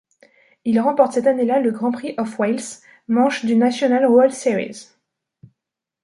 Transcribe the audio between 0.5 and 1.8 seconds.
Il remporte cette année-là le